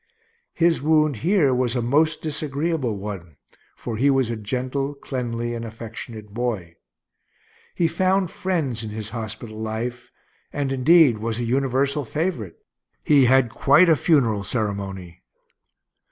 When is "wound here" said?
0.81-1.53